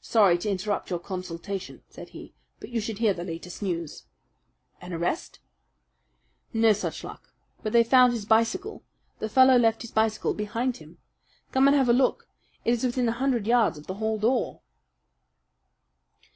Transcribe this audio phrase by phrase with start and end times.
[0.00, 4.04] "Sorry to interrupt your consultation," said he, "but you should hear the latest news."
[4.80, 5.40] "An arrest?"
[6.52, 7.32] "No such luck.
[7.64, 8.84] But they've found his bicycle.
[9.18, 10.98] The fellow left his bicycle behind him.
[11.50, 12.28] Come and have a look.
[12.64, 14.60] It is within a hundred yards of the hall door."